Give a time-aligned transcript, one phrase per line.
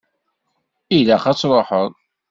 [0.97, 1.89] Ilaq ad truḥeḍ.